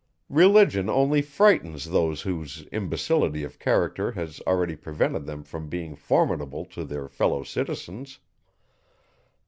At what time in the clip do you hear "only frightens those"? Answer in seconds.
0.89-2.23